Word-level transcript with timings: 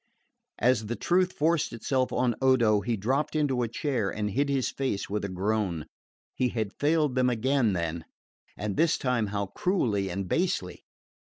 As 0.57 0.87
the 0.87 0.95
truth 0.95 1.31
forced 1.33 1.71
itself 1.73 2.11
on 2.11 2.33
Odo 2.41 2.79
he 2.81 2.97
dropped 2.97 3.35
into 3.35 3.61
a 3.61 3.67
chair 3.67 4.09
and 4.09 4.31
hid 4.31 4.49
his 4.49 4.71
face 4.71 5.11
with 5.11 5.23
a 5.23 5.29
groan. 5.29 5.85
He 6.33 6.49
had 6.49 6.73
failed 6.79 7.13
them 7.13 7.29
again, 7.29 7.73
then 7.73 8.05
and 8.57 8.77
this 8.77 8.97
time 8.97 9.27
how 9.27 9.45
cruelly 9.45 10.09
and 10.09 10.27
basely! 10.27 10.81